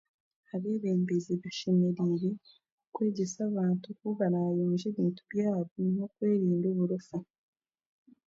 [0.55, 2.29] Abeebembezi bashemereire
[2.93, 7.17] kwegyesa abantu nk'oku baraayonje ebintu byabo n'okwerinda oburofa.